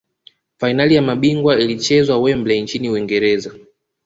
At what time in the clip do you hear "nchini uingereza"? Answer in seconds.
2.61-3.51